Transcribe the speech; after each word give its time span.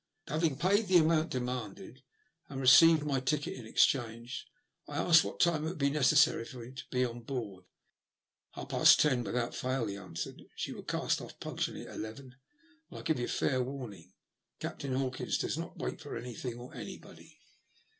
Having 0.29 0.57
paid 0.57 0.87
the 0.87 0.97
amount 0.97 1.29
demanded, 1.29 2.01
and 2.49 2.59
received 2.59 3.05
my 3.05 3.19
ticket 3.19 3.53
in 3.53 3.67
exchange, 3.67 4.47
I 4.87 4.97
asked 4.97 5.23
what 5.23 5.39
time 5.39 5.63
it 5.63 5.67
would 5.69 5.77
be 5.77 5.91
necessary 5.91 6.43
for 6.43 6.57
me 6.57 6.71
to 6.71 6.83
be 6.89 7.05
on 7.05 7.21
board." 7.21 7.65
Half 8.55 8.69
past 8.69 8.99
ten 8.99 9.23
without 9.23 9.53
fail," 9.53 9.85
he 9.85 9.95
answered." 9.97 10.41
She 10.55 10.71
will 10.71 10.81
cast 10.81 11.19
oflf 11.19 11.39
punctually 11.39 11.85
at 11.85 11.93
eleven; 11.93 12.33
and 12.89 12.97
I 12.99 13.03
give 13.03 13.19
you 13.19 13.27
fair 13.27 13.61
warning 13.61 14.11
Captain 14.59 14.95
Hawkins 14.95 15.37
does 15.37 15.55
not 15.55 15.77
wait 15.77 16.01
for 16.01 16.17
any 16.17 16.33
thing 16.33 16.57
or 16.57 16.73
anybody." 16.73 17.37